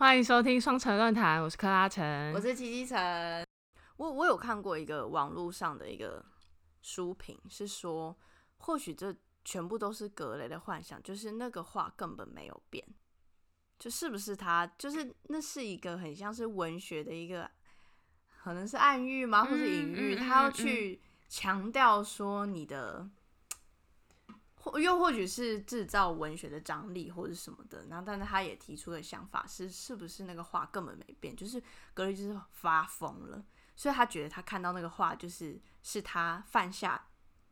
[0.00, 2.98] 欢迎收听双城论坛，我是克拉城，我是七七城。
[3.98, 6.24] 我我有看过一个网络上的一个
[6.80, 8.18] 书评，是说
[8.56, 12.82] 或许这全部都是格雷的幻想，就是那个画根本没有变，
[13.78, 17.50] 就是不是他，就是那是一个很像是文学的一个，
[18.42, 23.10] 可能是暗喻吗，或是隐喻，他要去强调说你的。
[24.62, 31.62] 或又或许是制造文学的张力或者什么的，然后但是他也提出的想法是，是不是那个画根本没变，就是
[31.94, 33.42] 格雷就是发疯了，
[33.74, 37.06] 所以他觉得他看到那个画就是是他犯下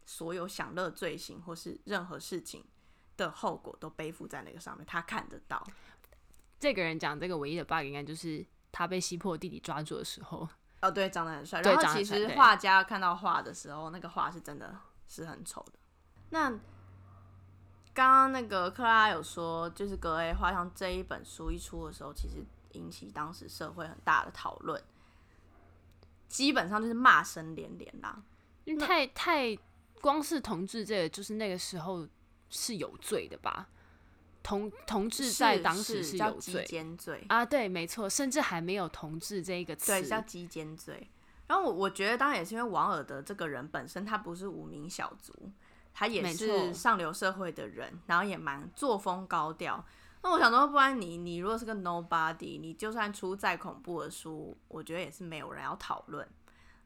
[0.04, 2.64] 所有享乐罪行或是任何事情
[3.16, 5.66] 的后果都背负在那个上面，他看得到。
[6.60, 10.46] 这个人讲这个唯一的 bug 应该就是他被西破弟弟抓住的时候，
[10.82, 11.62] 哦对，长得很帅。
[11.62, 15.78] 然后其实画家看到画的时候，那个画是真的是很丑的。
[16.30, 16.52] 那
[17.98, 22.36] 刚刚那个克拉有说，就是格雷画像这一本书一出的时候，其实
[22.74, 24.80] 引起当时社会很大的讨论，
[26.28, 28.22] 基本上就是骂声连连啦。
[28.66, 29.58] 因为太太
[30.00, 32.06] 光是同志这个，就是那个时候
[32.48, 33.66] 是有罪的吧？
[34.44, 36.64] 同同志在当时是有罪，
[36.96, 41.10] 罪啊，对，没错，甚至还没有同志这一个词，对，叫奸罪。
[41.48, 45.32] 然后我我觉得，当然也是因为王尔德这个人本身他不是无名小卒。
[45.98, 49.84] 他也是上流社会的人，然后也蛮作风高调。
[50.22, 56.24] 那我想说，不然你你如果是个 nobody，你就算出再恐怖的书，我觉得也是没有人要讨论。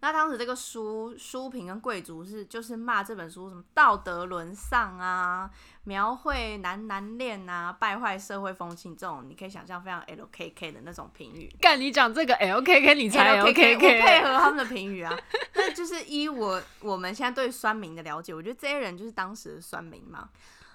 [0.03, 5.49] 那当时这个书书评跟贵族是就是骂这本书什么道德沦丧啊，
[5.85, 11.49] 描绘男男恋啊，败坏社会风气这种，你可以想象非常 LKK 的那种评语。
[11.61, 15.17] 干你讲这个 LKK，你才 LKK，我配合他们的评语啊。
[15.55, 20.29] 那就是依我我们现在对酸民的了解，我觉得这些人就是当时的酸民嘛。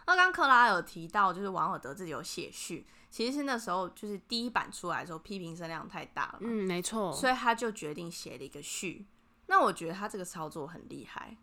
[0.06, 9.06] 那刚刚克拉有提到，就是王尔德自己有写序，其实是那时候就是第一版出来的时候，批评声量太大了，嗯，没错，所以他就决定写了一个序。
[9.48, 11.36] 那我觉得他这个操作很厉害，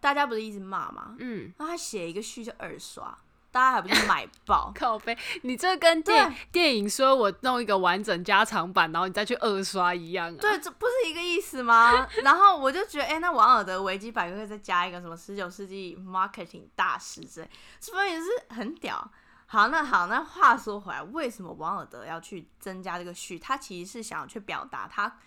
[0.00, 1.16] 大家不是一直骂吗？
[1.18, 3.18] 嗯，那他写一个序就二刷，
[3.50, 4.72] 大家还不是买爆？
[4.78, 10.40] 靠北，你这跟电电影说我弄一个完整加长版，然后你再去二刷一样啊？
[10.40, 12.06] 对，这不是一个意思吗？
[12.22, 17.50] 然后我就觉得，哎、欸，那王尔德维基百科再加一个什么十九世纪 marketing 大师之类，
[17.80, 19.10] 是不是也是很屌？
[19.46, 23.36] 好，那好，那话说回来，为什么王尔德要去增加这个序？
[23.36, 25.18] 他其实是想要去表达他。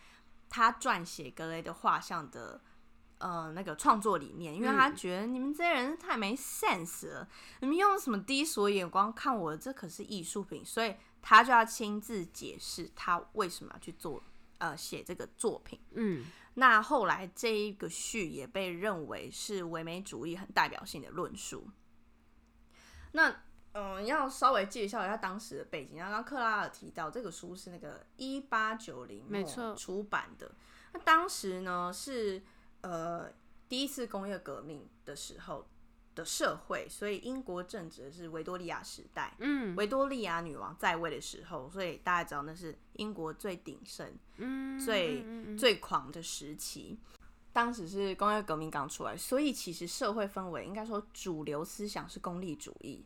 [0.53, 2.61] 他撰写格雷的画像的，
[3.17, 7.27] 呃，那个创作理念，因为他觉得你们这些人太没 sense 了，
[7.61, 9.57] 你们用什么低俗眼光看我？
[9.57, 14.23] 这可是艺术品，所以他就要亲自解释他为什么要去做，
[14.59, 15.79] 呃，写这个作品。
[15.93, 21.67] 嗯，那后来这一个序也被认为是唯美主义很代表性的论述。
[23.13, 23.35] 那。
[23.73, 25.97] 嗯，要稍微介绍一下当时的背景。
[25.97, 30.51] 刚刚克拉尔提到，这个书是那个一八九零末出版的。
[30.93, 32.41] 那当时呢是
[32.81, 33.29] 呃
[33.67, 35.67] 第一次工业革命的时候
[36.13, 39.35] 的社会，所以英国正值是维多利亚时代。
[39.39, 45.25] 嗯，维多利亚女王在位的时候，所以大家知道那是英国最鼎盛、嗯、最
[45.57, 46.99] 最狂的时期。
[47.51, 53.05] 当时是工业革命刚出来，所以其实社会氛围应该说主流思想是功利主义。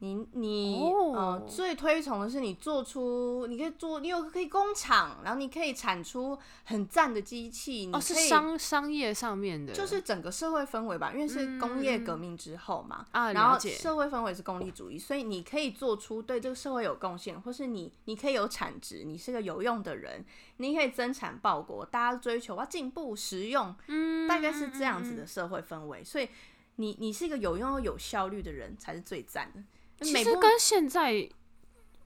[0.00, 1.16] 你你、oh.
[1.16, 20.24] 呃最推崇的是你做出你可以做你有可以工厂，然后你可以产出很赞的机器，哦，是商商业上面的，就是整个社会氛围吧，因为是工业革命之后嘛，啊、嗯，然后社会氛围是功利主义，所以你可以做出对这个社会有贡献，或是你你可以有产值，你是个有用的人，
[20.58, 26.28] 你可以增产报国，大家追求要进步实用，嗯，大概是这样子的社会氛围，所以
[26.76, 29.60] 你你是一个有用又有效率的人才是最赞的。
[30.00, 31.28] 其实跟现在，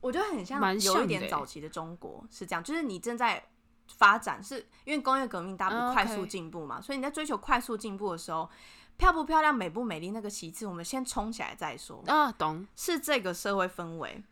[0.01, 3.43] 我觉得很像，有一点早期的中国是这样，就是你正在
[3.87, 8.49] 发展，是因为工业革命大步快速进步嘛，所以你在追求快速进步的时候，
[8.97, 12.65] 漂不漂亮、美不美丽那个其次，我们先冲起来再说啊，懂？
[12.75, 14.23] 是这个社会氛围，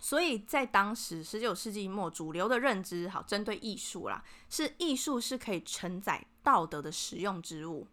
[0.00, 7.86] 所以在当时十九世纪末，主流的认知，好，针对艺术啦，是艺术是可以承载道德的实用之物。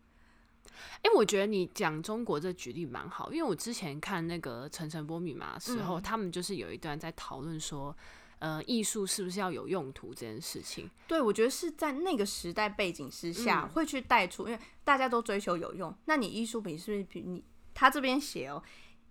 [1.01, 7.95] 哎、欸，我觉得你讲中国这举例蛮好，因为我之前看那个《陈晨波密码》的时候，嗯、他们就是有一段在讨论说，
[8.39, 10.89] 呃，艺术是不是要有用途这件事情。
[11.07, 17.43] 对，我觉得是在那个时代背景之下会去带出，嗯、因为大家都追求有用，那你艺术品是不是比你
[17.73, 18.61] 他这边写哦，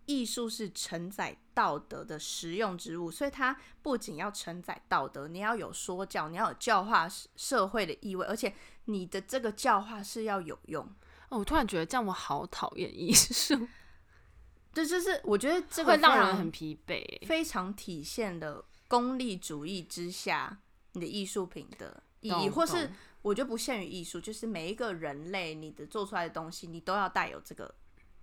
[0.07, 8.55] 艺术是承载道德的实用之物，所以它不仅要承载道德，你要有说教，你要有教化社会的意味，而且
[8.87, 10.89] 你的这个教化是要有用。
[11.29, 13.69] 哦，我突然觉得这样我好讨厌艺术，
[14.73, 20.59] 这，就是我觉得这个会让人很疲惫，非常体现了功利主义之下
[20.93, 22.91] 你的艺术品的意义，或是
[23.23, 27.75] 我觉得不限于艺术，就是每一个人类你的做出来的东西，你都要带有这个，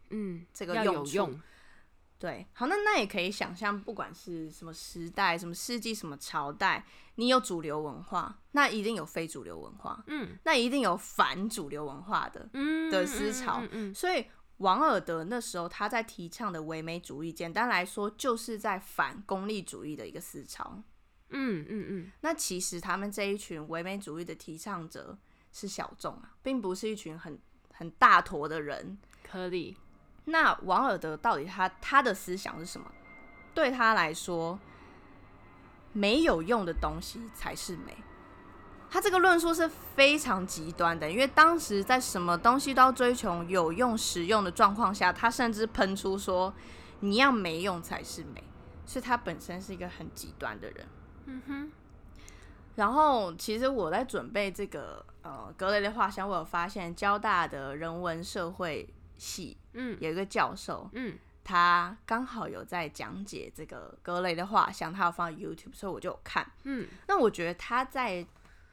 [0.10, 1.40] 嗯，这个用处。
[2.18, 6.86] 对，好，那那也可以想象，不管是什么时代、什么世纪、什么朝代，
[7.16, 14.26] 你有主流文化，那一定有非主流文化，嗯，那一定有反主流文化的，嗯的思潮，嗯，嗯，嗯，嗯，所以
[14.58, 20.82] 王尔德那时候他在提倡的唯美主义，简单来说就是在反功利主义的一个思潮，
[21.30, 25.18] 嗯嗯嗯，那其实他们这一群唯美主义的提倡者
[25.52, 27.38] 是小众啊，并不是一群很
[27.74, 29.76] 很大坨的人，可以。
[30.26, 32.92] 那王尔德到底他他的思想是什么？
[33.54, 34.60] 对他来说，
[35.94, 37.96] 没有用的东西才是美。
[38.90, 46.54] 他这个论述是非常极端的，因为当时在什么东西都要追求有用、实用的状况下，他甚至喷出说
[47.02, 48.44] ：“你要没用才是美。”
[48.86, 50.88] 所以他本身是一个很极端的人。
[51.26, 51.72] 嗯哼。
[52.76, 58.90] 然后，其实我在准备这个呃格雷的画像，我有发现交大的人文社会。
[59.18, 68.26] 系，嗯，有一个教授，嗯，他刚好有在讲解这个格雷的画像，他有放 YouTube，所以我就有看，嗯，那我觉得他在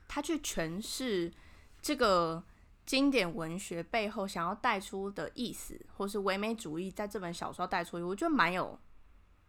[0.08, 1.32] 他去诠释
[1.80, 2.42] 这个
[2.84, 8.78] 经典文学背后想要带出的意思，或是唯美主义在这本小说带出，我觉得蛮有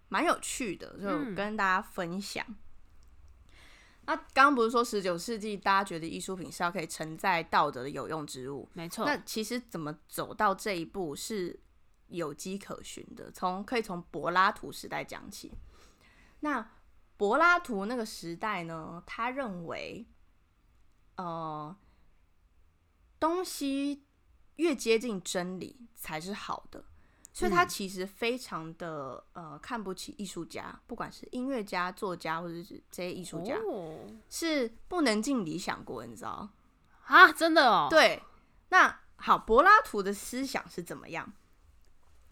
[0.10, 2.46] 蛮有趣的，就跟大家分享。
[2.48, 2.56] 嗯、
[4.06, 8.68] 那刚刚不是说十九世纪大家觉得艺术品是要可以承载道德的有用之物？
[8.74, 9.06] 没错。
[9.06, 11.60] 那其实怎么走到这一步是
[12.08, 15.54] 有迹可循的，从可以从柏拉图时代讲起。
[16.42, 16.72] 那
[17.16, 20.06] 柏拉图那个时代呢，他认为，
[21.16, 21.74] 呃，
[23.20, 24.04] 东西
[24.58, 26.84] 越接近真理才是好的。
[27.36, 36.48] 所以他其实非常的呃看不起艺术家，不管是音乐家、作家或者是这些艺术家，哦，是不能进理想国，你知道
[37.06, 37.32] 啊？
[37.32, 37.88] 真的哦。
[37.90, 38.22] 对，
[38.70, 41.34] 那好，柏拉图的思想是怎么样？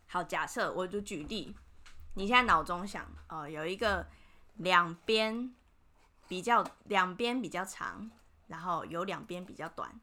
[0.06, 1.56] 好，假设我就举例，
[2.14, 4.08] 你现在脑中想，呃，有一个
[4.58, 5.52] 两边
[6.28, 8.12] 比较两边比较长，
[8.50, 10.00] 然后有两边比较短，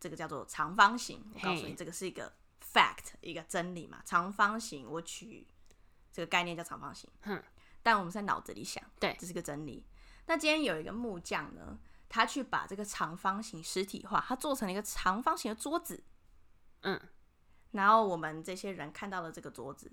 [0.00, 1.22] 这个叫做长方形。
[1.34, 2.32] 我告诉你，这个是一个。
[2.72, 5.46] Fact 一个真理嘛，长方形，我取
[6.12, 7.10] 这个概念叫长方形。
[7.22, 7.42] 哼，
[7.82, 9.86] 但我们在脑子里想，对，这是个真理。
[10.26, 11.78] 那今天有一个木匠呢，
[12.08, 16.04] 他去把这个长方形实体化，他做成了一个长方形的桌子。
[16.82, 17.00] 嗯，
[17.72, 19.90] 然后我们这些人看到了这个桌子，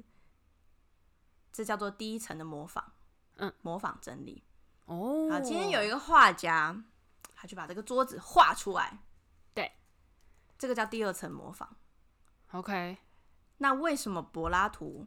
[1.51, 2.93] 这叫做第一层的模仿。
[3.37, 4.43] 嗯，模仿真理。
[4.85, 6.83] 哦，好，今天有一个画家，
[7.33, 8.99] 他去把这个桌子画出来。
[9.53, 9.71] 对，
[10.57, 11.75] 这个叫第二层模仿。
[12.51, 12.97] OK，
[13.59, 15.05] 那为什么柏拉图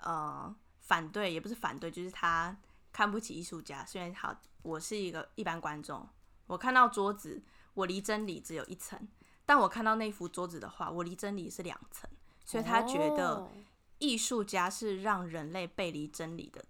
[0.00, 2.54] 呃反对，也不是反对，就是他
[2.92, 3.82] 看不起艺术家。
[3.86, 6.06] 虽然好，我是一个一般观众，
[6.46, 7.42] 我看到桌子，
[7.72, 8.98] 我离真理只有一层；
[9.46, 12.10] 但我看到那幅桌子的话，我离真理是两层。
[12.44, 13.50] 所以他觉得
[13.98, 16.62] 艺术家是让人类背离真理的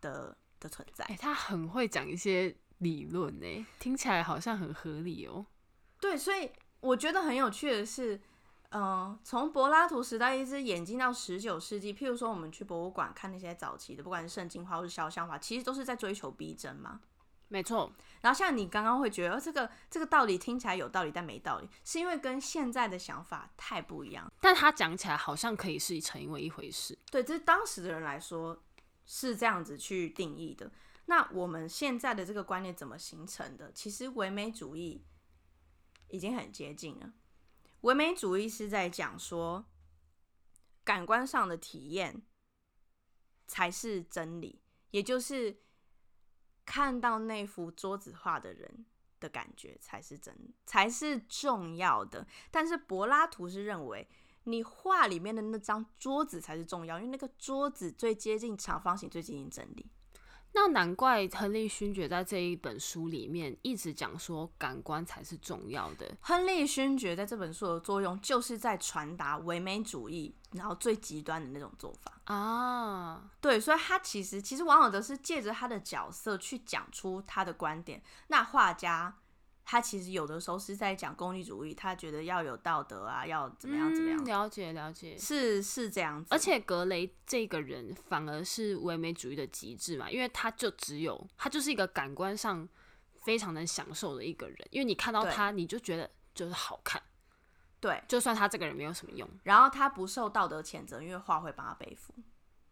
[0.00, 1.04] 的的存在。
[1.04, 5.44] 哎、欸，他很会讲一些理论呢，听起来好像很合理哦。
[6.00, 8.18] 对，所以我觉得很有趣的是。
[8.70, 17.00] 嗯，从柏拉图时代一直演进到十九世纪，譬如说我们去博物馆看那些早期的，不管是圣经画或是肖像画，其实都是在追求逼真嘛。
[17.48, 17.90] 没错。
[18.20, 24.30] 然后像你刚刚会觉得这个这个道理听起来有道理，但没道理，是因为跟现在的想法太不一样。
[24.38, 26.98] 但他讲起来好像可以是成为一回事。
[27.10, 28.62] 对，这是当时的人来说
[29.06, 30.70] 是这样子去定义的。
[31.06, 33.72] 那我们现在的这个观念怎么形成的？
[33.72, 35.02] 其实唯美主义
[36.08, 37.10] 已经很接近了。
[37.88, 39.64] 唯美主义是在讲说，
[40.84, 42.20] 感官上的体验
[43.46, 45.62] 才是真理，也就是
[46.66, 48.84] 看到那幅桌子画的人
[49.18, 52.26] 的感觉才是真，才是重要的。
[52.50, 54.06] 但是柏拉图是认为，
[54.44, 59.90] 你画里面的那张桌子才是重要，因为那个桌子最接近长方形，最接近真理。
[60.52, 66.16] 那难怪亨利勋爵在这一本书里面一直讲说，感官才是重要的。
[66.20, 73.30] 亨利勋爵在这本书的作用，就是在传达唯美主义，然后最极端的那种做法啊。
[73.40, 78.02] 对，所以他其实其实王尔德是借着他的角色去讲出他的观点。
[78.26, 79.16] 那画家。
[79.70, 84.18] 他其实有的时候是在讲功利主义，他觉得要有道德啊，要怎么样怎么样。
[84.18, 86.28] 嗯、了解了解，是是这样子。
[86.30, 92.66] 而且格雷这个人反而是唯美主义的极致嘛，因为他就只有他就是一个感官上
[93.12, 97.02] 非常能享受的一个人，因为你看到他，你就觉得就是好看。
[97.78, 102.14] 对，就算他这个人没有什么用，然后他不受道德谴责，因为画会帮他背负。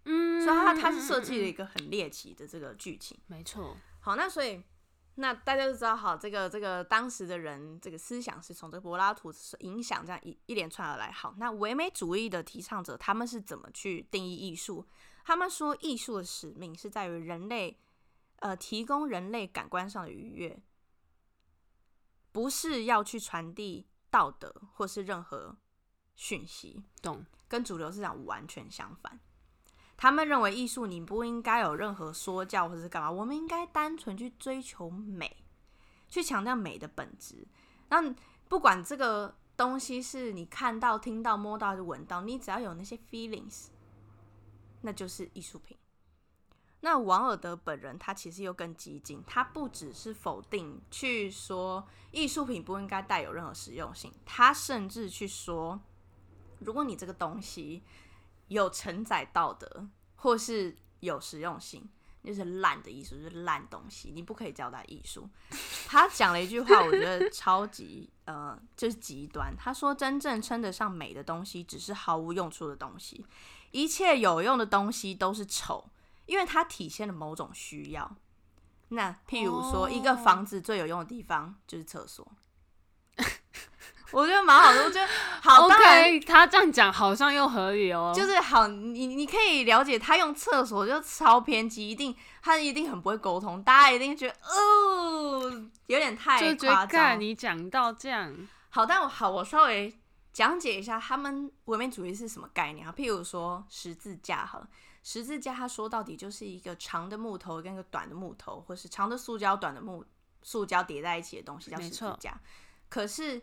[0.06, 3.76] 嗯，所以他他是设计了一个很猎奇的这个剧情，没错。
[4.00, 4.62] 好，那所以
[5.18, 11.10] 那大家都知道，好，这个这个当时的人这个思想是从这个柏拉图影响这样一一连串而来。
[11.10, 14.86] 好，那唯美主义的提倡者他们是怎么去定义艺术？
[15.24, 17.78] 他们说艺术的使命是在于人类，
[18.40, 20.62] 呃，提供人类感官上的愉悦，
[22.30, 25.56] 不是要去传递道德或是任何
[26.14, 26.84] 讯息。
[27.02, 27.24] 懂？
[27.48, 29.18] 跟主流思想完全相反。
[29.98, 35.34] 他们认为艺术你不应该有任何说教或者是干嘛，我们应该单纯去追求美，
[36.06, 37.48] 去强调美的本质。
[37.88, 38.14] 那
[38.46, 43.68] 不管这个东西是你看到、听到、摸到还是闻到，你只要有那些 feelings，
[44.82, 45.74] 那就是艺术品。
[46.80, 55.80] 那王尔德本人他其实又更激进，他不只是否定去说艺术品不应该带有任何实用性，他甚至去说，
[56.58, 57.82] 如果你这个东西。
[58.48, 61.88] 有承载道德，或是有实用性，
[62.22, 65.28] 就是烂的艺术，就是烂东西，你不可以叫它艺术。
[65.86, 69.54] 他讲了一句话，我觉得超级呃，就是极端。
[69.56, 73.24] 他说：“真正称得上美的东西，只是毫无用处的东西。
[73.70, 75.88] 一切有用的东西都是丑，
[76.26, 78.16] 因为它体现了某种需要。
[78.88, 82.26] 那譬如说，一个房子最有用的地方就是厕所。”
[84.12, 85.08] 我觉得蛮好的，我觉得
[85.42, 85.66] 好。
[85.66, 88.12] OK，他这样讲好像又合理哦。
[88.14, 95.50] 就是好，你你可以了解他用厕所就超偏激，一定他一定很不会沟通，大家一定觉得哦，
[95.86, 97.20] 有点太夸张。
[97.20, 98.34] 你讲到这样，
[98.70, 99.92] 好，但我好，我稍微
[100.32, 102.94] 讲解一下他们唯美主义是什么概念啊？
[102.96, 104.68] 譬如说十字架，好了，
[105.02, 110.04] 十字架它说到底就是一个长的木头跟一个短的木头，或是长的塑胶、短的木
[110.42, 112.38] 塑胶叠在一起的东西叫十字架。
[112.88, 113.42] 可是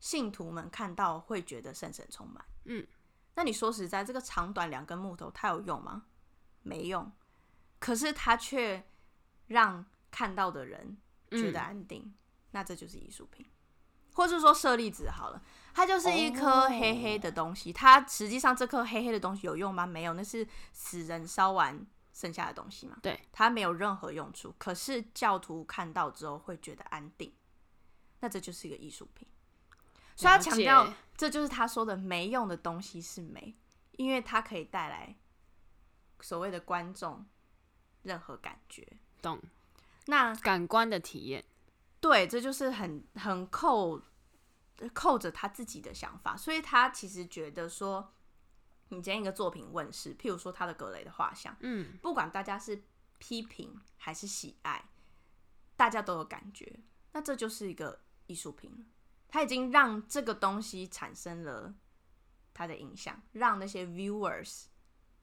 [0.00, 2.44] 信徒们看到会觉得圣神充满。
[2.64, 2.86] 嗯，
[3.34, 6.06] 那你说实在，这个长短两根木头，它有用吗？
[6.62, 7.12] 没用。
[7.78, 8.84] 可是它却
[9.46, 10.98] 让看到的人
[11.30, 12.02] 觉得安定。
[12.04, 12.14] 嗯、
[12.50, 13.46] 那这就是艺术品，
[14.14, 15.42] 或者说舍利子好了，
[15.72, 17.70] 它就是一颗黑黑的东西。
[17.70, 19.86] 哦、它实际上这颗黑黑的东西有用吗？
[19.86, 22.98] 没有，那是死人烧完剩下的东西嘛。
[23.02, 24.54] 对，它没有任何用处。
[24.58, 27.32] 可是教徒看到之后会觉得安定，
[28.20, 29.26] 那这就是一个艺术品。
[30.20, 33.56] 所以他强调，这就是他说的没用的东西是美，
[33.92, 35.16] 因为它可以带来
[36.20, 37.26] 所谓的观众
[38.02, 38.86] 任何感觉。
[39.22, 39.40] 懂？
[40.06, 41.42] 那感官的体验，
[42.00, 44.02] 对，这就是很很扣
[44.92, 46.36] 扣着他自己的想法。
[46.36, 48.12] 所以他其实觉得说，
[48.88, 52.82] 你今天一个作品问世，譬如说他的格雷的画像，嗯，不管大家是
[53.18, 54.84] 批评还是喜爱，
[55.76, 56.80] 大家都有感觉，
[57.12, 58.86] 那这就是一个艺术品。
[59.30, 61.72] 他已经让这个东西产生了
[62.52, 64.64] 他的影响，让那些 viewers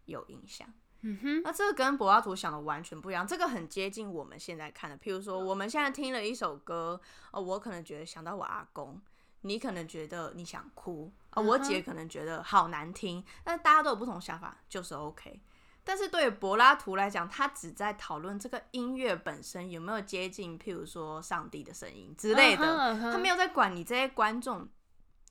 [0.05, 0.67] 有影响。
[1.01, 3.25] 嗯哼，那这个跟柏拉图想的完全不一样。
[3.25, 6.99] 这个很接近我们现在看的，譬如说我们现在听了一首歌，
[7.31, 8.99] 哦，我可能觉得想到我阿公，
[9.41, 15.39] 你可能觉得你想哭，啊，我姐可能觉得好难听，但大家都有不同想法，就是 OK。
[15.87, 23.11] 但是对于柏拉图来讲，他只在讨论这个音乐本身有没有接近，譬如说上帝的声音之类的，uh huh, uh huh.
[23.13, 24.67] 他没有在管你这些观众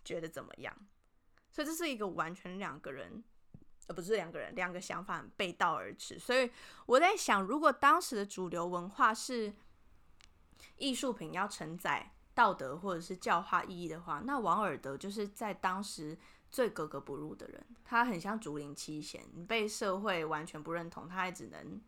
[0.02, 0.74] 觉得怎么样。
[1.50, 3.22] 所以这是一个完全两个人，
[3.86, 6.18] 呃，不是两个人，两个想法背道而驰。
[6.18, 6.50] 所以
[6.86, 9.52] 我在想，如果当时的主流文化是
[10.78, 16.16] 艺术品要承载道德或者是教化意义的话，那王尔德就是在当时。
[16.56, 21.78] 最格格不入的人，他很像竹林七贤，被社会完全不认同，他还只能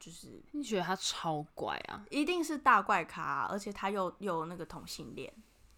[0.00, 2.02] 就是你觉得他超怪啊？
[2.08, 5.30] 一定是大怪咖啊，而且他又又有那个同性恋，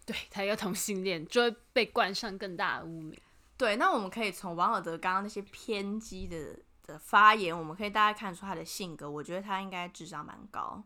[0.05, 3.19] 对，他有同性恋，就会被冠上更大的污名。
[3.57, 9.11] 对，那我们可以从王尔德刚刚那些偏激的的发言，我们可以大概看出他的性格。
[9.11, 10.81] 我觉得他应该智商蛮高。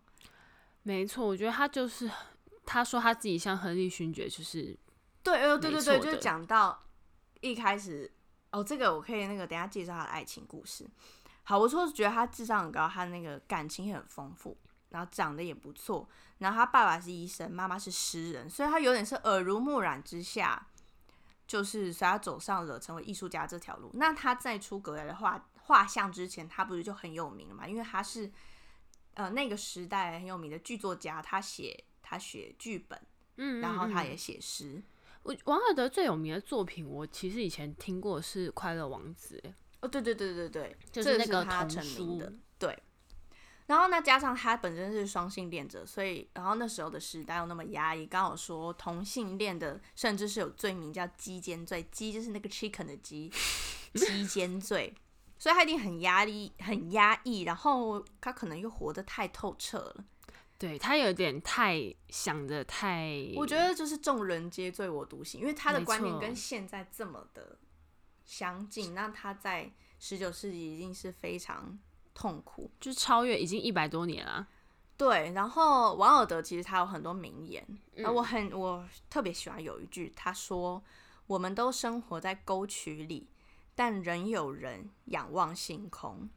[0.81, 2.09] 没错，我觉得他就是
[2.65, 4.75] 他说他自己像亨利勋爵，就是。
[5.23, 6.83] 对，呃，对对对，就讲到
[7.41, 8.11] 一开始
[8.51, 10.87] 哦，这个我可以那个等下介绍他的爱情故事。
[11.43, 14.57] 好，我说是觉得他智商很高，他那个感情也很丰富，
[14.89, 16.07] 然后长得也不错，
[16.37, 20.67] 然后他爸爸是医生，妈妈是诗人，所以他有点是耳濡目染之下，
[21.47, 23.89] 就是所以他走上了成为艺术家这条路。
[23.95, 27.67] 那他在出格莱的画画像之前，他不是就很有名了嘛？
[27.67, 28.31] 因为他是
[29.15, 33.01] 呃那个时代很有名的剧作家，他写他写剧本，
[33.37, 34.81] 嗯，然后他也写诗。
[35.23, 39.41] 我王尔德最有名的作品，我其实以前听过是《快乐王子》。
[39.81, 42.33] 哦，对对对对对，就是那个他成名的。
[42.57, 42.77] 对。
[43.67, 53.31] 然后呢，加上他本身是双性恋者，所以然后那时候的时代又那么压抑，刚好说同性恋的甚至是有罪名叫鸡奸罪，鸡就是那个 chicken 的鸡，
[53.93, 54.93] 鸡 奸罪。
[55.37, 60.03] 所以他一定很压力、很压抑，然后他可能又活得太透彻了。
[60.59, 67.57] 对，他有点太想的太，我觉得就是众人皆醉我独醒，因为他的观念跟现在这么的
[68.25, 68.93] 相近。
[68.93, 71.79] 那他在十九世纪已经是非常
[72.13, 74.49] 痛苦，就是超越已经一百多年了。
[74.97, 80.83] 对，然后王尔德其实他有很多名言，嗯、我很我特别喜欢有一句，他说
[81.25, 83.29] ：“我们都生活在沟渠里，
[83.75, 86.29] 但仍有人仰望星空。”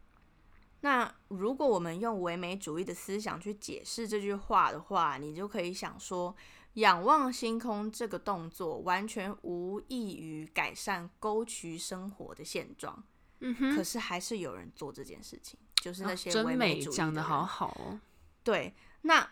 [0.83, 6.37] 那如果我们用唯美主义的思想去解释这句话的话，你就可以想说，
[6.75, 13.03] 仰望星空这个动作完全无异于改善沟渠生活的现状。
[13.41, 16.95] 嗯哼，可是还是有人做这件事情，就是那些唯美主义。
[16.95, 18.01] 讲的好好哦。
[18.45, 19.29] 对，那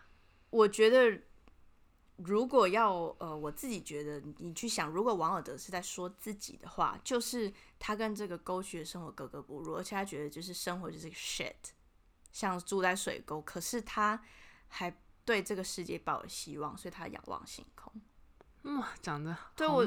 [0.50, 1.22] 我觉得。
[2.24, 11.54] 如果要呃，我自己觉得，你去想，如果王尔德是在说自己的话，就是他跟这个沟渠的生活格格不入，而且他觉得就是生活就是个 shit，
[12.32, 14.22] 像住在水沟，可是他
[14.68, 17.92] 还对这个世界抱有希望，所以他仰望星空。
[18.62, 19.84] 哇，长得对我，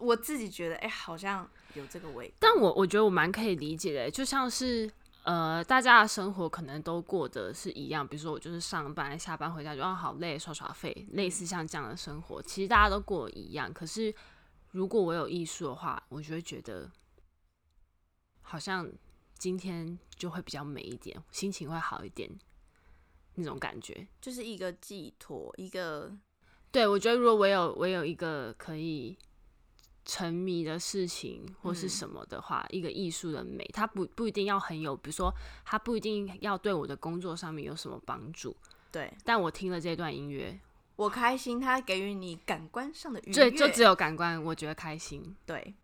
[0.00, 2.34] 我自己觉得，哎，好像有这个味道。
[2.40, 4.90] 但我我觉得我蛮可以理解的，就像是。
[5.26, 13.72] 呃，大家的生活可能都过得是一样，比如说我就是上班、下班回家就啊好累，刷刷废，类似像这样的生活，其实大家都过一样。
[13.72, 14.14] 可是
[14.70, 16.88] 如果我有艺术的话，我就会觉得
[18.40, 18.88] 好像
[19.36, 22.30] 今天就会比较美一点，心情会好一点，
[23.34, 26.16] 那种感觉就是一个寄托，一个
[26.70, 29.18] 对，我觉得如果我有我有一个可以。
[30.06, 35.34] 沉迷的事情或是什么的话，嗯、一个艺术的美，它不不一定要很有，比如说，
[35.64, 38.56] 它不一定要对我的工作上面有什么帮助。
[38.92, 40.56] 对，但我听了这段音乐，
[40.94, 43.34] 我开心，它给予你感官上的愉悦。
[43.34, 45.36] 对，就只有感官，我觉得开心。
[45.44, 45.74] 对，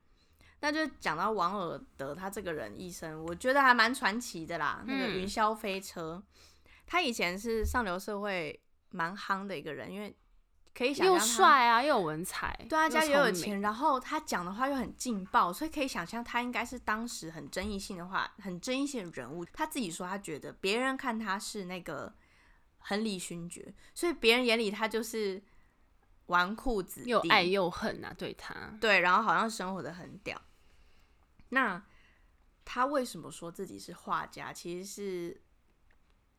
[0.61, 4.85] 那就讲到王尔德他这个人一生，我觉得还蛮传奇的啦。
[4.87, 6.23] 那个云霄飞车，
[6.87, 8.59] 他以前是上流社会
[8.91, 10.15] 蛮夯的一个人，因为。
[10.75, 19.45] 可以想象，又帅啊，又有文采，对啊，家里又有钱，然后他讲的话又很劲爆，所以可以想象他应该是当时很争议性的话，很争议性的人物。
[19.45, 22.15] 他自己说，他觉得别人看他是那个
[22.79, 25.43] 亨利勋爵，所以别人眼里他就是
[26.27, 30.41] 纨绔子弟，又爱又恨啊，对他，对，然后好像生活的很屌。
[31.51, 31.85] 那
[32.65, 34.53] 他为什么说自己是画家？
[34.53, 35.43] 其实是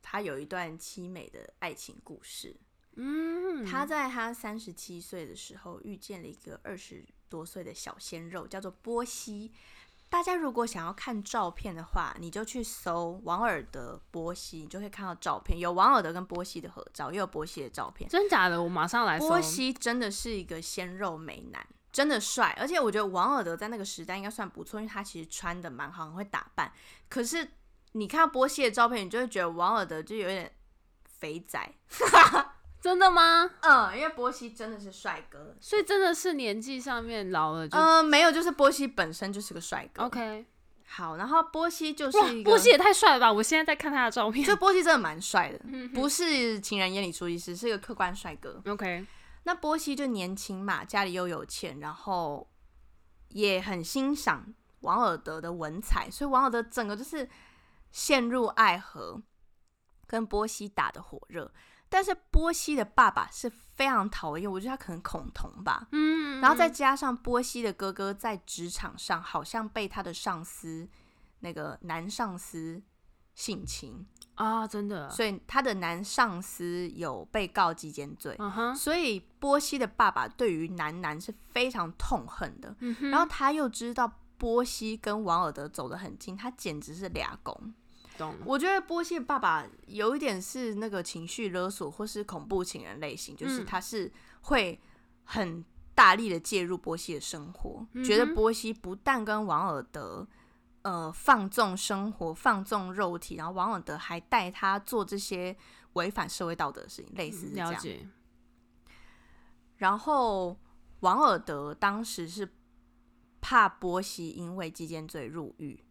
[0.01, 2.59] 他有一段凄美的爱情故事。
[2.95, 9.51] 嗯，他在他三十七岁的时候遇见了一个二十多岁的小鲜肉，叫做波西。
[10.09, 18.07] 大家如果想要看照片的话，你就去搜王尔德波西，你就可以看到照片，有王尔德跟波西的合照，也有波西的照片。
[18.07, 18.61] 真假的？
[18.61, 19.27] 我马上来搜。
[19.27, 22.55] 波西真的是一个鲜肉美男，真的帅。
[22.59, 26.71] 而且我觉得王尔德在那个时代应该算不错，因为他其实穿的蛮好，很会打扮。
[27.09, 27.49] 可是
[27.93, 30.53] 你看到波西的照片，你就会觉得王尔德就有点
[31.05, 31.73] 肥仔。
[32.83, 33.49] 真的吗？
[33.61, 37.77] 嗯，因为波西真的是帅哥，所以真的是年纪上面老了就。
[37.77, 40.03] 嗯，没有，就是波西本身就是个帅哥。
[40.03, 40.45] OK，
[40.85, 43.31] 好，然后波西就是一个波西也太帅了吧！
[43.31, 45.59] 我现在在看他的照片，这 波西真的蛮帅的，
[45.95, 48.61] 不是情人眼里出西施，是一个客观帅哥。
[48.67, 49.07] OK，
[49.43, 52.51] 那波西就年轻嘛，家里又有钱，然后
[53.29, 57.29] 也很欣赏王尔德的文采，所以王尔德整个就是
[57.93, 59.21] 陷入爱河，
[60.05, 61.49] 跟波西打的火热。
[61.93, 65.87] 但是波西的爸爸是非常讨厌，我觉得他可能恐同吧。
[65.91, 70.89] 嗯，然后再加上波西的哥哥在职场上好像被他的上司
[71.41, 72.81] 那个男上司
[73.35, 74.03] 性侵
[74.33, 78.35] 啊，真的，所以他的男上司有被告奸奸罪。
[78.39, 82.75] 嗯哼，所以波西的爸爸对于男男是非常痛恨的。
[83.11, 87.71] 然后他又知道波西跟王尔德走得很近，他简直是俩公。
[88.45, 94.79] 我觉得波西的爸爸有一点是那个情绪勒索或是恐怖情人类型，就是他是会
[95.23, 95.63] 很
[95.95, 100.27] 大力的介入波西的生活，嗯、觉得波西不但跟王尔德
[100.83, 105.55] 呃放纵生活、放纵肉体，然后王尔德还带他做这些
[105.93, 107.71] 违反社会道德的事情，类似是这样。
[107.71, 108.07] 了解。
[109.77, 110.57] 然后
[110.99, 112.47] 王尔德当时是
[113.41, 115.83] 怕波西因为基奸罪入狱。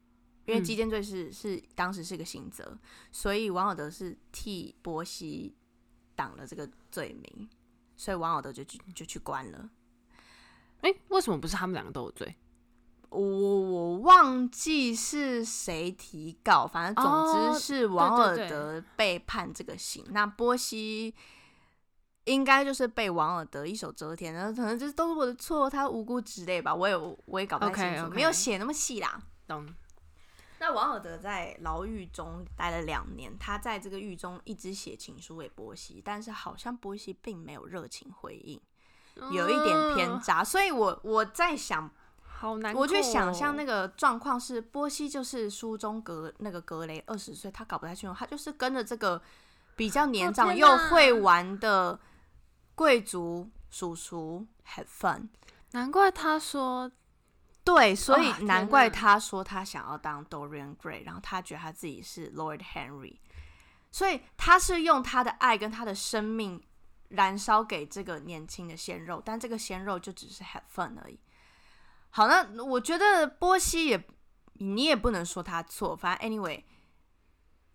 [0.46, 2.76] 因为基奸罪是是当时是个刑责，
[3.10, 5.54] 所以王尔德是替波西
[6.16, 7.48] 挡了这个罪名，
[7.96, 9.70] 所以王尔德就去就去关了。
[10.80, 12.34] 哎、欸，为什么不是他们两个都有罪？
[13.08, 20.02] 我我忘记是谁提告，反正总之是王尔德被判这个刑。
[20.10, 21.14] 那波西
[22.24, 26.74] 应该就是被王尔德一手遮天，然后可能就是都是我的错，他无辜之类吧。
[26.74, 28.14] 我也我也搞不太清楚，okay, okay.
[28.14, 29.22] 没有写那么细啦。
[29.46, 29.68] 懂。
[30.64, 38.60] 那王尔德在牢狱中待了两年，他在这个狱中一直写情书给波西，但是好像波西并没有热情回应，
[39.32, 40.44] 有一点偏 渣。
[40.44, 41.90] 所以我我在想，
[42.22, 49.20] 好难过，我就想象那个状况是波西就是书中格那个格雷二十岁，他搞不太清楚，他就是跟着这个
[49.74, 51.98] 比较年长又会玩的
[52.76, 55.26] 贵族叔叔 have fun。
[55.72, 56.92] 难怪他说。
[57.64, 63.18] 对，所以难怪他说他想要当 Dorian Gray，然后他觉得他自己是 Lord Henry，
[63.90, 66.60] 所以他是用他的爱跟他的生命
[67.10, 71.20] 燃烧给这个年轻的鲜肉，但这个鲜肉就只是 have fun 而已。
[72.10, 74.04] 好，那我觉得波西也，
[74.54, 76.62] 你也不能说他错，反正 anyway，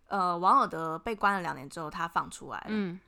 [0.08, 2.65] 呃，王尔德被关了两年之后，他放出来了。
[2.67, 3.00] 嗯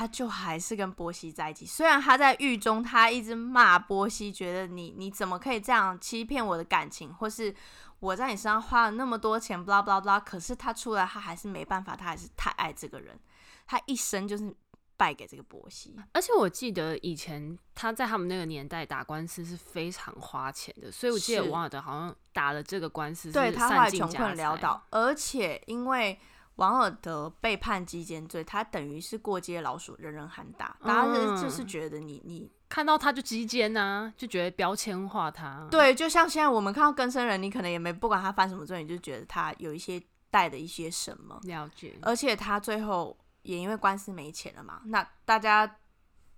[0.00, 7.54] 他就还是跟波西在一起，虽然他在狱中，他一直骂波西，觉得你你怎么可以这样欺骗我的感情，或是
[7.98, 10.18] 我在你身上花了那么多钱，blah blah blah。
[10.18, 13.20] 可是他出来，他还是没办法，他还是太爱这个人，
[13.66, 14.56] 他一生就是
[14.96, 15.94] 败给这个波西。
[16.14, 26.18] 而且我记得以前他在他们那个年代打官司是非常花钱的，所以我记得王尔德好像打了这个官司，对他后来穷困潦倒，而且因为。
[26.60, 30.76] 王尔德被判鸡奸罪，他等于是过街老鼠，人人喊打。
[30.84, 35.66] 大家就是觉得你你看到他就鸡奸呐，就觉得标签化他。
[35.70, 41.40] 对，就像现在我们看到更生人，你可能也没不管他犯什么罪，你就觉得他有一些带的一些什么。
[41.44, 41.98] 了解。
[42.02, 45.78] 而且他最后也因为官司没钱了嘛，那大家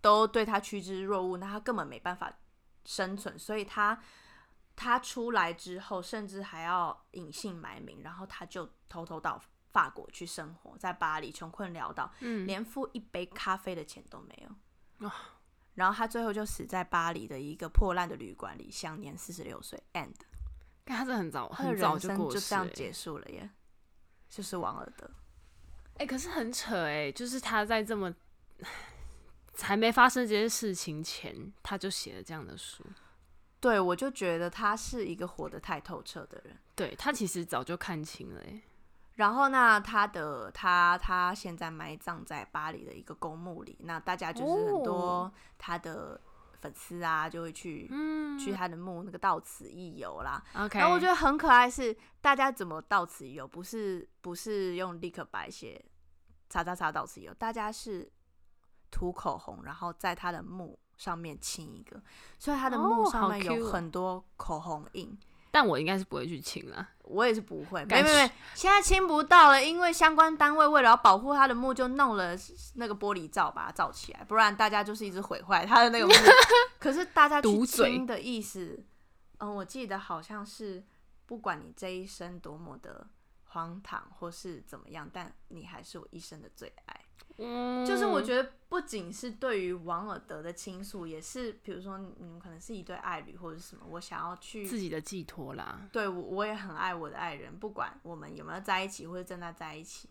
[0.00, 2.32] 都对他趋之若鹜，那他根本没办法
[2.84, 3.98] 生存，所以他
[4.76, 9.42] 他出来之后，甚至还要隐姓埋名，然后他就偷偷到。
[9.72, 15.08] 法国去生活，在巴黎穷困潦倒，嗯，连付一杯咖啡的钱都没有。
[15.08, 15.12] 哦，
[15.74, 19.82] 然后他最后就死在巴黎的一个破烂的旅馆里，享年四十六岁。
[19.94, 20.12] And，
[20.84, 23.50] 他是很早，他的人生就这样结束了耶。
[24.28, 25.10] 就是王尔德。
[25.94, 28.14] 哎、欸，可是很扯哎，就是他在这么
[29.60, 32.84] 还没发生这件事情前，他就写了这样的书。
[33.60, 36.56] 对，我就觉得他是一个活得太透彻的人。
[36.74, 38.60] 对，他其实早就看清了哎。
[39.16, 43.76] 然后那，他的他他现在埋葬在巴黎的一个公墓里。
[43.80, 46.18] 那大家就是很多他的
[46.60, 50.42] 粉丝啊，就会去、哦、去他的墓那个到此一游啦。
[50.54, 55.84] OK，然后我觉得很可爱是大家怎么到此一游，不是不是用立刻白写
[56.48, 58.10] 叉叉叉到此一游，大家是
[58.90, 62.02] 涂口红，然后在他的墓上面亲一个，
[62.38, 65.10] 所以他的墓上面有很多口红印。
[65.10, 72.34] 哦但我应该是不会去亲了，我也是不会，没没没，现在亲不到了，因为相关单位为了要保护他的墓，就弄了
[72.76, 76.14] 那个玻璃罩把它罩起来，不然大家就是一直毁坏他的那个墓。
[76.80, 78.82] 可是大家去亲的意思，
[79.40, 80.82] 嗯，我记得好像是，
[81.26, 83.06] 不管你这一生多么的
[83.44, 87.01] 荒唐或是怎么样，但你还是我一生的最爱。
[87.38, 95.80] 嗯，就是我觉得不仅是对于王尔德的倾诉，也是比如说你们可能是一对爱侣或者什么，我想要去自己的寄托啦。
[95.92, 100.08] 对，我我也很爱我的爱人，不管我们有没有在一起或者正在在一起，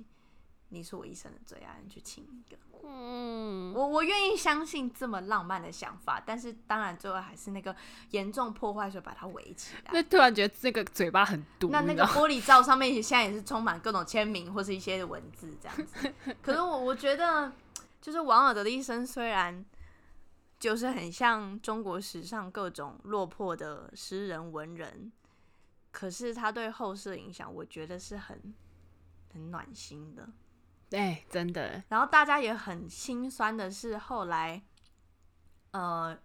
[0.72, 2.58] 你是我一生的最爱，你去亲一个。
[2.84, 7.76] 嗯，我我愿意相信这么浪漫的想法，但是当然最后还是那个
[8.10, 9.92] 严重破坏，所以把它围起来。
[9.94, 11.70] 那突然觉得这个嘴巴很毒。
[11.70, 16.12] 那那个玻璃罩上面现在也是充满各种签名或是一些文字这样子。
[16.42, 17.52] 可是我我觉得，
[18.02, 19.64] 就是王尔德的一生虽然
[20.60, 25.12] 就是很像中国史上各种落魄的诗人文人，
[25.92, 28.54] 可是他对后世的影响，我觉得是很
[29.34, 30.28] 很暖心的。
[30.92, 31.82] 对，真的。
[31.88, 34.62] 然后大家也很心酸的是，后来，
[35.72, 36.20] 呃，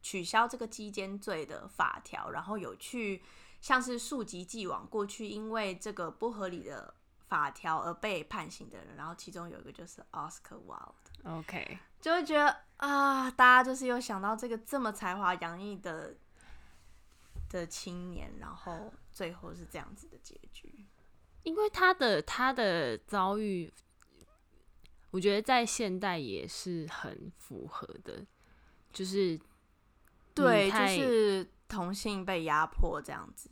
[0.00, 3.22] 取消这个基奸罪的法条，然后有去
[3.60, 6.94] 像是溯及既往过去因为这个不合理的
[7.28, 11.38] 法条而被判刑的人，然后其中有一个就是 Oscar Wilde。
[11.38, 16.14] OK，就会觉得啊，大家就是有想到这个这么才华洋溢的
[17.50, 20.86] 的青年，然后最后是这样子的结局，
[21.42, 23.70] 因为他的他的遭遇。
[25.16, 28.22] 我觉得在现代也是很符合的，
[28.92, 29.40] 就是
[30.34, 33.48] 对，就是同性被压迫这样子，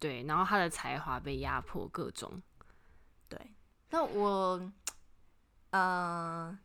[0.00, 2.42] 对，然后他的才华被压迫，各种，
[3.28, 3.38] 对。
[3.90, 4.58] 那我，
[5.70, 6.58] 嗯、呃，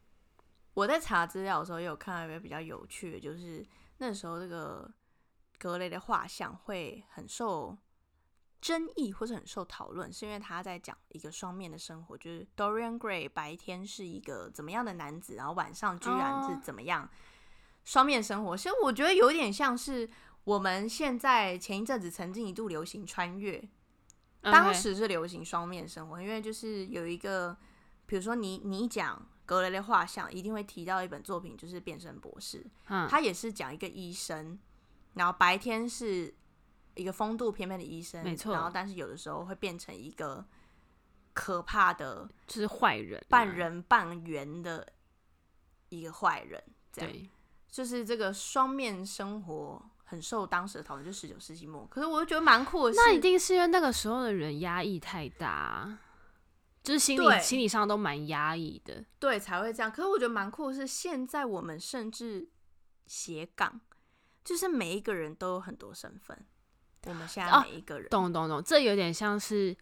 [0.73, 3.63] 我在查资料的时候也有看到一个比较有趣的，就是
[3.99, 4.91] 那时候这个
[5.59, 7.77] 格雷的画像会很受。
[8.61, 17.09] 争议或者很受讨论，是因为他在讲一个双面的生活，就是 Dorian Gray 白天是一个怎么样的男子，然后晚上居然是怎么样
[17.85, 18.57] 双面生活。
[18.57, 20.09] 其实我觉得有点像是
[20.43, 23.63] 我们现在前一阵子曾经一度流行穿越
[24.41, 27.57] 当时是流行双面生活，因为就是有一个，
[28.05, 32.59] 比如说你你讲格雷的画像，一定会提到一本作品，就是《变身博士》。
[32.87, 34.57] 嗯，他也是讲一个医生，
[35.15, 36.33] 然后白天是
[36.99, 38.53] 一个风度翩翩的医生，没错。
[38.53, 40.45] 然后但是有的时候会变成一个
[41.33, 44.85] 可怕的，就是坏人，半人半猿的
[45.89, 46.63] 一个坏人。
[46.91, 47.29] 这样，对，
[47.69, 49.89] 就是这个双面生活。
[50.09, 51.85] 很受当时的讨论，就十九世纪末。
[51.85, 55.99] 可是我就觉得蛮酷的是，那一定是因为那个时候的人压抑太大，
[56.81, 59.91] 就是心理心理上都蛮压抑的，对，才会这样。
[59.91, 62.49] 可是我觉得蛮酷的是，现在我们甚至
[63.05, 63.81] 斜杠，
[64.43, 66.43] 就是每一个人都有很多身份。
[67.05, 69.75] 我们现在每一个人，哦、懂懂懂，这有点像是。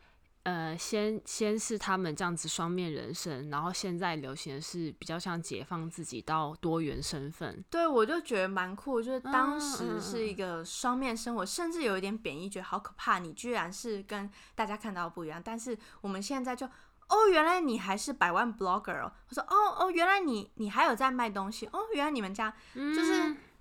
[0.43, 7.61] 呃，先先是他们这样子双面人生，然后现在流行的是比较像解放自己到多元身份。
[7.69, 15.41] 对，我就觉得蛮酷，就是当时是一个双面生活，嗯、甚至有一点贬义，觉得好可怕，你居然是跟大家看到的不一样。
[15.43, 19.11] 但是我们现在就，哦，原来你还是百万 blogger 哦。
[19.27, 23.11] 我说，哦哦，原来你你还有在卖东西，哦，原来你们家就是，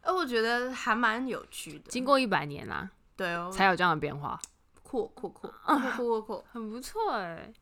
[0.03, 1.91] 呃、嗯，我觉得还蛮有趣的。
[1.91, 4.39] 经过一百年啦，对哦，才有这样的变化。
[4.83, 7.53] 酷酷酷酷 酷酷，很不错哎。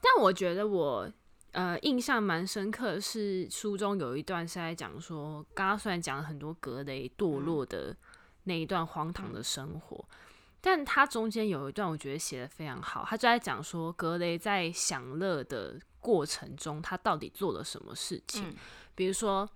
[0.00, 1.10] 但我觉得我
[1.52, 7.96] 呃印象蛮深刻的是书中有一段是在讲说，刚刚虽然讲了很多格雷堕落的
[8.44, 10.16] 那一段荒唐的生活，嗯、
[10.60, 18.54] 但他中间有一段我觉得写的非常好，他就在讲说格雷在享乐的过程中，他到底做了什么事情，嗯、
[18.94, 19.48] 比如说。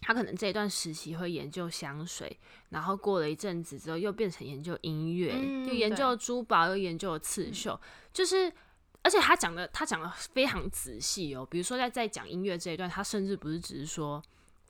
[0.00, 2.38] 他可能这一段时期会研究香水，
[2.70, 7.80] 然后过了一阵子之后又变成研究音乐，嗯、又研究珠宝，又研究刺绣，嗯、
[8.12, 8.50] 就是
[9.02, 11.44] 而且他讲的他讲的非常仔细哦。
[11.44, 14.22] 比如说在在讲音乐这一段，他甚至不是只是说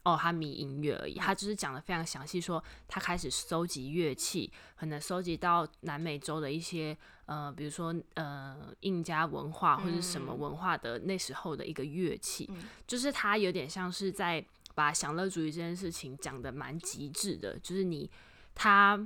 [0.02, 14.42] 哦他迷音乐而已，他就是讲的非常详细，说他开始收集乐器，可能收集到南美洲的一些呃，比如说呃印加文化或者什么文化的那时候的一个乐器，嗯、就是他有点像是在。
[14.78, 18.08] 把享乐主义这件事情讲的蛮极致的，就是你
[18.54, 19.04] 他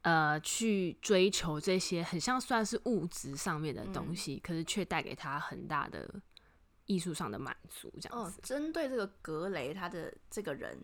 [0.00, 6.08] 呃去追求这些很像算是物质上面的东西，嗯、可是却带给他很大的
[6.86, 8.40] 艺术上的满足，这样子。
[8.42, 10.74] 针、哦、对这个格雷他的这个人。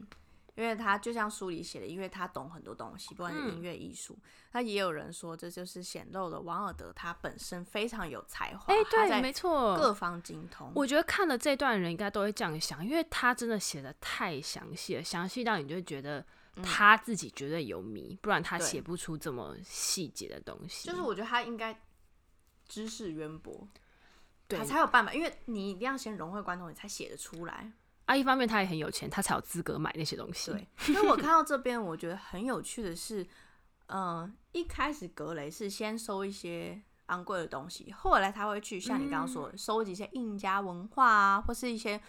[0.57, 4.19] 因为他就像书里写的，因为他懂很多东西，不管是音乐艺术，
[4.51, 8.73] 他、嗯、也有人说这就是显露了王尔德他本身非常有才华。
[8.73, 10.73] 哎、欸，对，没错，各方精通。
[10.75, 16.25] 我觉得看了这段人应该都会这样想，因为他真的写的太详细了，详细到你就会觉得
[16.62, 20.88] 他自己绝对有迷，嗯、不然他写不出这么细节的东西。
[20.88, 21.79] 就是我觉得他应该
[22.66, 23.69] 知识渊博，
[24.49, 27.71] 对他才有办法，因为你一定要先融会贯通，你才写得出来。
[28.07, 30.53] 啊，一方面他也很有钱，他才有资格买那些东西。
[30.53, 33.23] 对，所以我看到这边，我觉得很有趣的是，
[33.87, 42.01] 嗯、呃，一开始格雷是先收一些昂贵的东西，后来他会去像你刚刚说的，收集一些印加文化啊，或是一些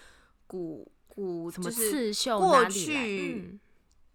[0.45, 3.60] 古古什么刺绣，过去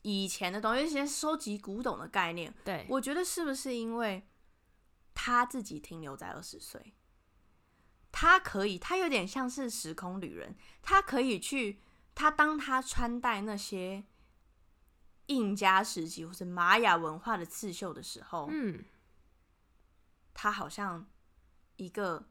[0.02, 2.54] 以前的东西，一些收集古董的概念。
[2.64, 4.24] 对，我觉得是不是因为
[5.14, 6.94] 他自己停留在二十岁？
[8.12, 11.80] 他可以，他有点像是时空旅人，他可以去，
[12.14, 14.04] 他当他穿戴那些
[15.26, 18.84] 印加时期或是玛雅文化的刺绣的时候，嗯，
[20.34, 21.08] 他好像
[21.76, 22.28] 一个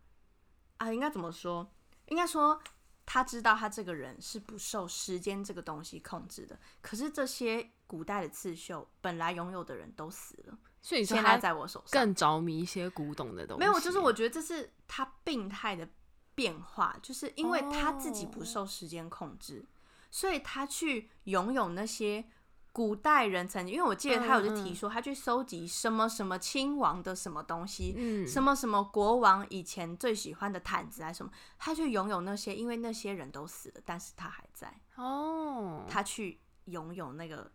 [0.78, 1.74] 啊，应该怎么说？
[2.06, 2.62] 应该说
[3.06, 10.58] 他知道他这个人是不受时间这个东西控制的，可是这些古代的刺绣本来拥有的人都死了。
[10.82, 13.60] 所以现在在我手上更着迷一些古董的东西。
[13.60, 15.88] 没有，就是我觉得这是他病态的
[16.34, 19.66] 变化，就是因为他自己不受时间控制，oh.
[20.10, 22.26] 所以他去拥有那些
[22.72, 23.76] 古代人曾经。
[23.76, 35.84] 因为我记得他有就提说，他去收集什么什么亲王的什么东西，嗯，什么什么国王以前最喜欢的毯子啊什么，他去拥有那些，因为那些人都死了，但是他还在哦。
[35.84, 35.92] Oh.
[35.92, 37.52] 他去拥有那个，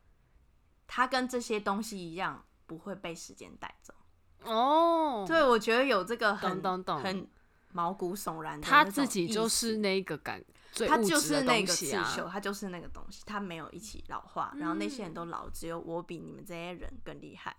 [0.87, 2.45] 他跟这些东西一样。
[2.67, 3.95] 不会被时间带走
[4.43, 5.25] 哦。
[5.27, 7.29] 对，我觉得有这个很懂懂懂很
[7.73, 8.67] 毛骨悚然的。
[8.67, 10.43] 他自己就是那个感，
[10.89, 17.57] 他就是那个刺绣，他就是那个东西，他没有一起老化，然后那些人都老，只有我比你们这些人更厉害，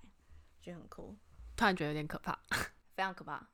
[0.62, 1.16] 觉得很酷。
[1.56, 2.38] 突然觉得有点可怕，
[2.96, 3.48] 非常可怕，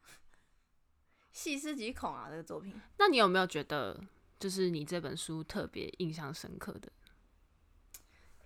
[1.32, 2.28] 细思极恐啊！
[2.30, 2.74] 这个作品。
[2.98, 4.00] 那你有没有觉得，
[4.39, 6.92] 就是你这本书特别印象深刻的？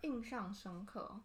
[0.02, 1.22] 印象深刻。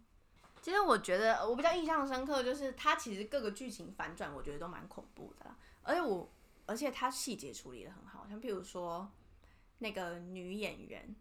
[0.62, 5.54] 其实我觉得我比较印象深刻，就是它其实各个剧情反转，我觉得都蛮恐怖的。
[5.82, 6.32] 而且我，
[6.66, 9.10] 而且它细节处理的很好，像譬如说
[9.78, 11.14] 那个女演员，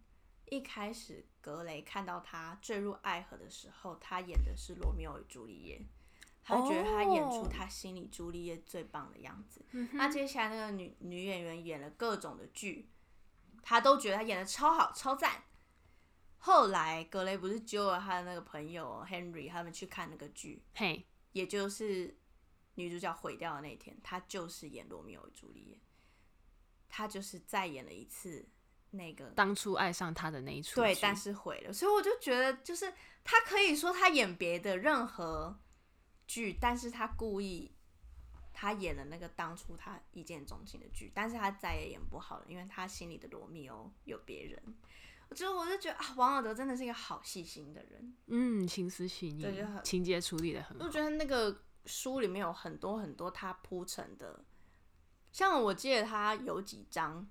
[0.45, 5.81] 一开始格雷看到她坠入爱河的时候，她演的是罗密欧与朱丽叶，
[6.43, 9.65] 他觉得她演出他心里朱丽叶最棒的样子。
[9.73, 9.87] Oh.
[9.93, 12.87] 那接下来那个女女演员演了各种的剧，
[13.63, 15.41] 他都觉得她演的超好超赞。
[16.43, 22.17] 后来格雷不是揪了他的那个朋友 Henry 他们去看那个剧，嘿.也就是
[22.73, 25.79] 女主角毁掉的那天，他就是演罗密欧与朱丽叶，
[26.89, 28.43] 他就是再演了一次
[28.89, 31.71] 那个当初爱上他的那一出，对，但是毁了。
[31.71, 32.91] 所以我就觉得，就是
[33.23, 35.59] 他可以说他演别的任何
[36.25, 37.71] 剧，但是他故意
[38.51, 44.61] 他演了那个当初他一见钟情的剧，但是他再也演不好了，因为他心里的罗密欧有别人。
[45.35, 49.45] 就我就觉得啊，王尔德真的是一个好细心的人，嗯，心思细腻，
[49.83, 50.85] 情节处理的很好。
[50.85, 54.43] 我觉得那个书里面有很多很多他铺陈的，
[55.31, 57.29] 像我记得他有几章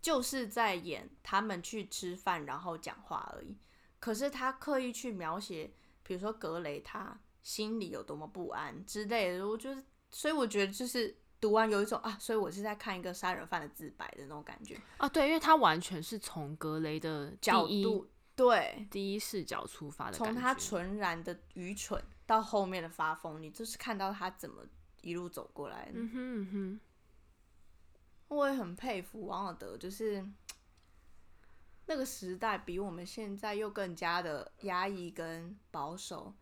[0.00, 3.56] 就是在演他们去吃饭然后讲话而已，
[4.00, 11.18] 可是他刻意去描写，比如说格雷他心里有多么不安之类的，我觉得，所以我觉得就是。
[11.44, 24.64] 读完有一种啊，所以我是在看一个杀人犯的自白的那种感觉啊，对，因为他完全是从格雷的角度，对，第一视角出发的，从他纯然的愚蠢到后面的发疯，你就是看到他怎么
[25.02, 25.92] 一路走过来的。
[25.96, 26.80] 嗯哼嗯哼，
[28.28, 30.26] 我也很佩服王尔德，就是
[31.84, 36.32] 那个时代比我们现在又更加的压抑跟保守，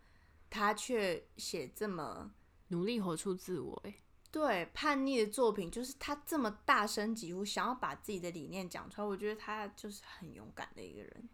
[0.49, 2.31] 他却写这么
[2.69, 3.93] 努力活出自我，哎。
[4.33, 9.07] 对，叛逆的作品就是他这么大声疾呼，想要把自己的理念讲出来。
[9.07, 11.29] 我觉得他就是很勇敢的一个人。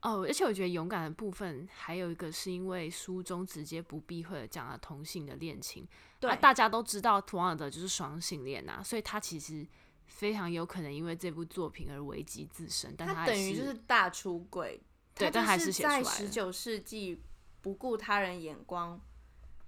[0.00, 5.86] 哦，而且我觉得勇敢的部分还有一个是因为书中直接不避讳的讲了同性的恋情。
[6.18, 9.64] 对、啊，大家都知道王尔德就是双性恋呐，所以他其实
[10.06, 12.94] 非常有可能因为这部作品而危及自身。
[12.96, 14.82] 但他，他等于就是大出轨，
[15.14, 17.22] 对，但还是在十九世纪
[17.60, 18.98] 不顾他人眼光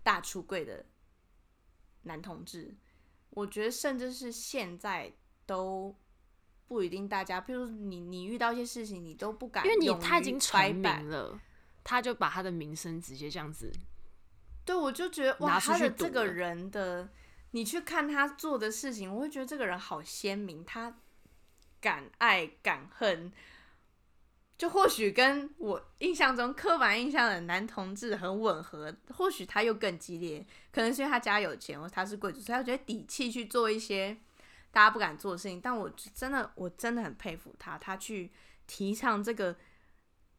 [0.03, 0.87] 大出轨的。
[2.05, 2.75] 男同志，
[3.31, 5.13] 我觉得甚至是现在
[5.45, 5.95] 都
[6.67, 7.09] 不一定。
[7.09, 11.39] 大家，譬如你，你遇到一些事情，你都不敢，因为你他已经成名了，
[11.83, 13.73] 他就把他的名声直接这样子。
[14.65, 17.11] 对，我就觉得哇，他的这个人的，
[17.51, 21.01] 你去看他做的事情，我会觉得这个人好鲜明，他
[21.81, 23.33] 敢爱敢恨。
[24.65, 34.17] 就或许跟我印象中刻板印象的男同志很吻合，或许他又更激烈，可能是因为他家有钱，或他是贵族，所以他觉得底气去做一些
[34.71, 35.61] 大家不敢做的事情。
[35.61, 38.33] 但我真的，我真的很佩服他，他去
[38.67, 39.55] 提倡这个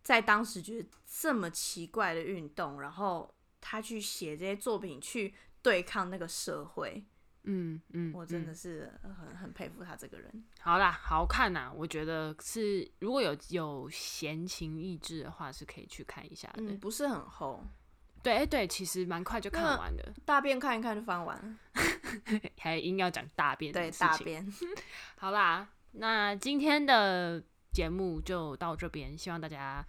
[0.02, 7.06] 在当时觉得这么奇怪的运动，然后他去写这些作品去对抗那个社会。
[7.46, 10.44] 嗯嗯，我真的是很很佩服他这个人。
[10.60, 16.64] 好啦，好看呐，我觉得是如果有有闲情逸致的话，是可以去看一下的。
[16.64, 17.64] 嗯，不是很厚。
[18.24, 20.12] 对，哎对，其实蛮快就看完的。
[20.26, 21.60] 大便看一看就翻完，
[22.58, 23.72] 还硬要讲大便。
[23.72, 24.52] 对，大便。
[25.18, 29.86] 好啦，那今天的节目就到这边，希望大家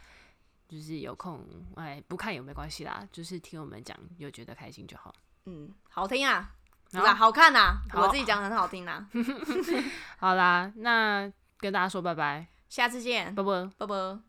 [0.69, 5.14] 就是有空哎不看也没关系啦，就是听我们讲有觉得开心就好。
[5.47, 6.53] 嗯，好听啊。
[7.02, 7.78] 好看呐、啊！
[7.94, 9.09] 我自己讲很好听呐、啊。
[10.18, 14.25] 好啦，那跟大家说拜拜，下次见，拜拜，拜拜。